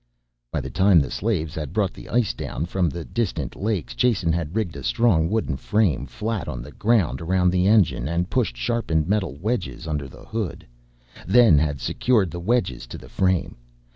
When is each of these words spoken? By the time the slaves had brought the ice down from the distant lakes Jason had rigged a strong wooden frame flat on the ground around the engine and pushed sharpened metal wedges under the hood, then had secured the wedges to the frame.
By 0.51 0.61
the 0.61 0.71
time 0.71 0.99
the 0.99 1.11
slaves 1.11 1.53
had 1.53 1.73
brought 1.73 1.93
the 1.93 2.09
ice 2.09 2.33
down 2.33 2.65
from 2.65 2.89
the 2.89 3.05
distant 3.05 3.55
lakes 3.55 3.93
Jason 3.93 4.31
had 4.31 4.55
rigged 4.55 4.75
a 4.75 4.81
strong 4.81 5.29
wooden 5.29 5.57
frame 5.57 6.07
flat 6.07 6.47
on 6.47 6.63
the 6.63 6.71
ground 6.71 7.21
around 7.21 7.51
the 7.51 7.67
engine 7.67 8.07
and 8.07 8.27
pushed 8.27 8.57
sharpened 8.57 9.07
metal 9.07 9.35
wedges 9.39 9.85
under 9.87 10.07
the 10.07 10.25
hood, 10.25 10.65
then 11.27 11.59
had 11.59 11.79
secured 11.79 12.31
the 12.31 12.39
wedges 12.39 12.87
to 12.87 12.97
the 12.97 13.09
frame. 13.09 13.57